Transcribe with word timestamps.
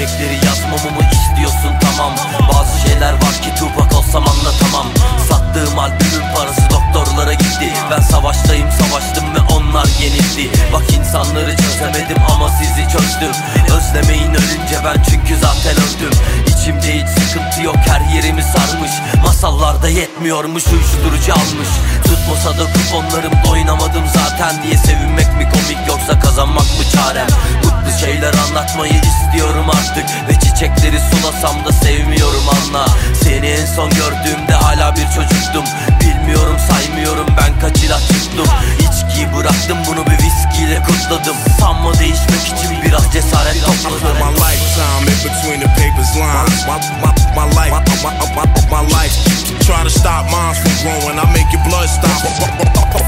Çiçekleri 0.00 0.46
yazmamamı 0.46 1.02
istiyorsun? 1.12 1.72
Tamam. 1.80 2.12
Bazı 2.52 2.88
şeyler 2.88 3.12
var 3.12 3.34
ki 3.42 3.50
Tupac 3.58 3.96
olsam 3.96 4.24
anlatamam. 4.28 4.86
Sattığım 5.28 5.78
albümün 5.78 6.34
parası 6.36 6.60
doktorlara 6.70 7.32
gitti. 7.32 7.72
Ben 7.90 8.00
savaştayım 8.00 8.68
savaştım 8.70 9.24
ve 9.34 9.40
onlar 9.54 9.86
yenildi. 10.02 10.58
Bak 10.72 10.82
insanları 10.92 11.56
çözemedim 11.56 12.16
ama 12.34 12.48
sizi 12.48 12.82
çözdüm. 12.92 13.32
Özlemeyin 13.76 14.30
ölünce 14.30 14.78
ben 14.84 15.02
çünkü 15.10 15.34
zaten 15.40 15.76
öldüm. 15.84 16.18
İçimde 16.46 16.94
hiç 16.98 17.08
sıkıntı 17.08 17.62
yok 17.62 17.76
her 17.76 18.14
yerimi 18.14 18.42
sarmış. 18.42 18.92
Masallarda 19.24 19.88
yetmiyormuş 19.88 20.66
uyuşturucu 20.66 21.32
almış. 21.32 21.70
Tutmasa 22.04 22.50
da 22.58 22.72
kuponlarımda 22.72 23.50
oynamadım 23.50 24.04
zaten 24.14 24.62
Diye 24.62 24.76
sevinmek 24.76 25.36
mi 25.36 25.48
komik 25.52 25.88
yoksa 25.88 26.20
kazanmak 26.20 26.64
mı 26.78 26.84
çarem? 26.92 27.26
Mutlu 27.64 27.98
şeyler 28.00 28.34
anlatmayı 28.34 29.02
çiçekleri 30.60 31.00
sulasam 31.00 31.64
da 31.64 31.72
sevmiyorum 31.72 32.44
anla 32.48 32.86
Seni 33.22 33.46
en 33.46 33.66
son 33.66 33.90
gördüğümde 33.90 34.52
hala 34.52 34.96
bir 34.96 35.06
çocuktum 35.16 35.64
Bilmiyorum 36.00 36.56
saymıyorum 36.70 37.26
ben 37.36 37.60
kaç 37.60 37.84
ilaç 37.84 38.02
tuttum 38.08 38.46
İçkiyi 38.78 39.34
bıraktım 39.36 39.78
bunu 39.86 40.06
bir 40.06 40.18
viskiyle 40.24 40.82
kutladım 40.82 41.36
Sanma 41.60 41.98
değişmek 41.98 42.46
için 42.46 42.82
biraz 42.84 43.12
cesaret 43.12 43.64
topladım 43.64 44.16
my 44.16 44.34
lifetime 44.36 45.10
in 45.12 45.18
between 45.24 45.60
the 45.60 45.70
papers 45.80 46.16
lines. 46.16 46.66
My, 46.68 46.76
my, 47.02 47.12
my 47.36 47.46
life, 47.56 47.72
my, 47.72 48.12
my, 48.36 48.44
my, 48.44 48.46
my 48.72 48.82
life. 48.94 49.14
Try 49.66 49.82
to 49.84 49.90
stop 49.90 50.24
minds 50.30 50.58
from 50.58 50.74
growing. 50.82 51.18
I 51.18 51.26
make 51.36 51.50
your 51.52 51.64
blood 51.66 51.88
stop. 51.88 52.20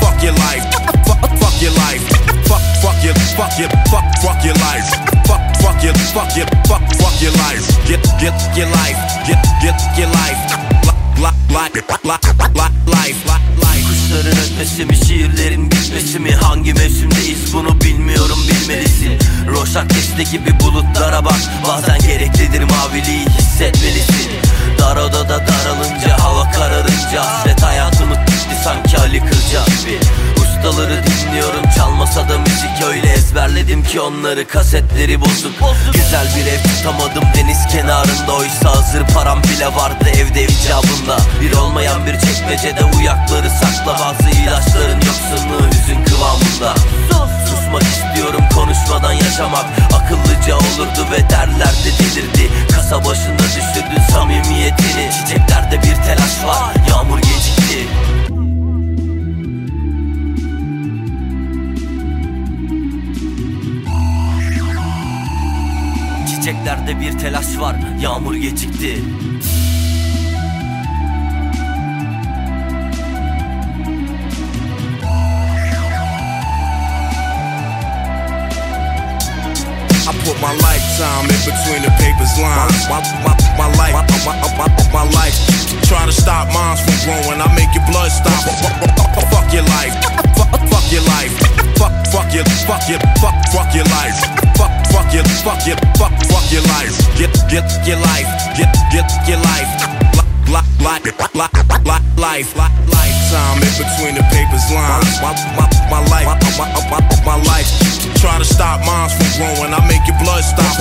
Fuck 0.00 0.22
your 0.22 0.34
life. 0.46 0.64
Fuck, 1.06 1.20
fuck 1.40 1.62
your 1.62 1.72
life. 1.84 2.02
Fuck, 2.48 2.62
fuck 2.82 2.98
your, 3.04 3.14
fuck 3.36 3.58
your, 3.58 3.70
fuck, 3.90 4.04
fuck 4.22 4.44
your 4.44 4.54
life. 4.54 4.88
Fuck 5.26 5.41
your, 5.82 5.94
fuck 6.14 6.36
your, 6.36 6.46
fuck, 6.68 6.82
fuck 7.00 7.22
your 7.22 7.32
life. 7.42 7.66
Get, 7.88 8.02
get 8.20 8.34
your 8.56 8.68
life. 8.68 8.98
Get, 9.26 9.42
get 9.62 9.78
your 9.98 10.08
life. 10.08 10.38
Life, 11.18 11.34
life, 11.50 12.04
life, 12.04 12.54
life, 12.54 12.86
life. 12.86 13.42
Kuşların 13.88 14.38
ötmesi 14.38 14.84
mi 14.84 14.96
şiirlerin 14.96 15.70
bitmesi 15.70 16.18
mi 16.18 16.34
Hangi 16.34 16.74
mevsimdeyiz 16.74 17.54
bunu 17.54 17.80
bilmiyorum 17.80 18.38
bilmelisin 18.48 19.18
Roşak 19.48 19.90
deste 19.90 20.22
gibi 20.22 20.60
bulutlara 20.60 21.24
bak 21.24 21.40
Bazen 21.68 21.98
gereklidir 21.98 22.62
maviliği 22.62 23.26
hissetmelisin 23.26 24.30
Dar 24.78 24.96
odada 24.96 25.46
daralınca 25.46 26.18
hava 26.18 26.50
kararınca 26.50 27.24
Hasret 27.24 27.62
hayatımı 27.62 28.14
bitti 28.14 28.56
sanki 28.64 28.98
Ali 28.98 29.20
Kırca 29.20 29.64
gibi 29.64 29.98
Ustaları 30.36 31.02
dinliyorum 31.06 31.64
çalmasa 31.76 32.28
da 32.28 32.38
ezberledim 33.62 33.82
ki 33.82 34.00
onları 34.00 34.48
kasetleri 34.48 35.20
bozuk. 35.20 35.52
Güzel 35.92 36.26
bir 36.36 36.46
ev 36.46 36.62
tutamadım 36.62 37.24
deniz 37.36 37.66
kenarında. 37.72 38.32
Oysa 38.32 38.76
hazır 38.76 39.06
param 39.14 39.42
bile 39.42 39.66
vardı 39.66 40.04
evde 40.16 40.44
icabında. 40.44 41.16
Bir 41.40 41.52
olmayan 41.52 42.06
bir 42.06 42.12
çekmecede 42.12 42.84
uyakları 42.98 43.50
sakla. 43.50 43.92
Bazı 43.92 44.30
ilaçların 44.40 45.00
yoksunluğu 45.00 45.66
hüzün 45.70 46.04
kıvamında. 46.04 46.74
Susmak 47.48 47.82
istiyorum 47.82 48.44
konuşmadan 48.54 49.12
yaşamak. 49.12 49.66
Akıllıca 49.94 50.56
olurdu 50.56 51.06
ve 51.12 51.30
derlerdi 51.30 51.92
delirdi. 51.98 52.50
Kasa 52.72 53.04
başında 53.04 53.42
düşürdün 53.42 54.02
samimiyetini. 54.12 55.10
Çiçeklerde 55.12 55.76
bir 55.82 55.96
telaş 55.96 56.44
var 56.44 56.81
Çiçeklerde 66.42 67.00
bir 67.00 67.18
telaş 67.18 67.58
var 67.58 67.76
Yağmur 68.00 68.34
gecikti 68.34 69.04
I 80.02 80.14
put 80.24 80.40
my 80.40 80.52
lifetime 80.58 81.30
in 81.30 81.40
between 81.46 81.82
the 81.82 81.90
papers 81.90 82.36
lines. 82.38 82.88
My, 82.90 82.98
my, 83.24 83.34
my 83.58 83.68
life, 83.78 83.94
my, 83.94 84.02
my, 84.26 84.58
my, 84.58 84.68
my 84.92 85.04
life. 85.14 85.38
Try 85.88 86.06
to 86.06 86.12
stop 86.12 86.48
minds 86.48 86.80
from 86.80 86.96
growing. 87.04 87.40
I 87.40 87.54
make 87.54 87.72
your 87.74 87.86
blood 87.86 88.10
stop. 88.10 88.71
get 97.52 97.68
your 97.84 98.00
life, 98.00 98.24
get 98.56 98.72
get 98.88 99.04
your 99.28 99.36
life. 99.44 99.68
Life, 100.48 100.64
life, 100.80 101.04
life, 101.36 101.52
life, 101.84 102.56
life, 102.56 102.56
lifetime 102.56 103.60
in 103.60 103.72
between 103.76 104.14
the 104.16 104.24
papers 104.32 104.64
lines. 104.72 105.20
My, 105.20 105.36
my, 105.56 105.68
my 105.92 106.00
life, 106.08 106.28
my, 106.56 106.68
my, 106.88 107.00
my 107.28 107.36
life. 107.44 107.68
Try 108.16 108.38
to 108.38 108.44
stop 108.44 108.80
moms 108.88 109.12
from 109.12 109.28
growing, 109.36 109.72
I 109.72 109.84
make 109.84 110.00
your 110.08 110.16
blood 110.24 110.40
stop. 110.40 110.80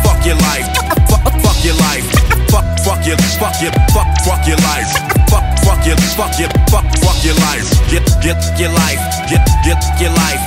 Fuck 0.00 0.24
your 0.24 0.40
life, 0.40 0.64
fuck, 1.12 1.28
fuck 1.44 1.60
your 1.60 1.76
life. 1.76 2.08
Fuck, 2.48 2.64
fuck 2.84 3.04
your, 3.04 3.16
fuck 3.36 3.60
your, 3.60 3.72
fuck, 3.92 4.08
fuck 4.24 4.46
your 4.48 4.60
life. 4.64 4.88
Fuck, 5.28 5.44
fuck 5.60 5.84
your, 5.84 5.96
fuck 6.16 6.38
your, 6.40 6.48
fuck, 6.72 6.88
fuck 7.04 7.20
your 7.20 7.36
life. 7.44 7.68
Get, 7.92 8.08
get 8.24 8.40
your 8.56 8.72
life, 8.72 9.02
get, 9.28 9.44
get 9.60 9.80
your 10.00 10.12
life. 10.16 10.40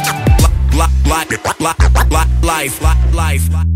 Life, 0.73 0.89
life, 1.05 1.29
life, 1.61 1.69
life, 2.41 2.81
life, 2.81 2.81
life, 3.13 3.49
life. 3.53 3.75